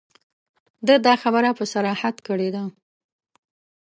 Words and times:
ده 0.87 0.95
دا 1.05 1.13
خبره 1.23 1.49
په 1.59 1.63
صراحت 1.73 2.15
کړې 2.27 2.49
ده. 2.55 2.63